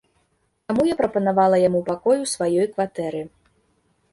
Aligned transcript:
Таму 0.69 0.85
я 0.87 0.95
прапанавала 1.01 1.57
яму 1.67 1.81
пакой 1.91 2.17
у 2.25 2.27
сваёй 2.35 2.67
кватэры. 2.73 3.21